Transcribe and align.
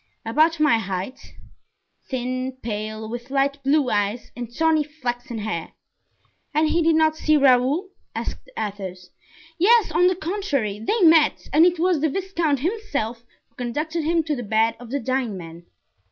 "About 0.25 0.59
my 0.59 0.79
height; 0.79 1.35
thin, 2.09 2.57
pale, 2.63 3.07
with 3.07 3.29
light 3.29 3.61
blue 3.63 3.91
eyes 3.91 4.31
and 4.35 4.51
tawny 4.51 4.83
flaxen 4.83 5.37
hair." 5.37 5.73
"And 6.55 6.69
he 6.69 6.81
did 6.81 6.95
not 6.95 7.15
see 7.15 7.37
Raoul?" 7.37 7.89
asked 8.15 8.49
Athos. 8.57 9.11
"Yes, 9.59 9.91
on 9.91 10.07
the 10.07 10.15
contrary, 10.15 10.79
they 10.79 11.01
met, 11.01 11.47
and 11.53 11.67
it 11.67 11.77
was 11.77 11.99
the 12.01 12.09
viscount 12.09 12.61
himself 12.61 13.23
who 13.47 13.53
conducted 13.53 14.03
him 14.03 14.23
to 14.23 14.35
the 14.35 14.41
bed 14.41 14.75
of 14.79 14.89
the 14.89 14.99
dying 14.99 15.37
man." 15.37 15.67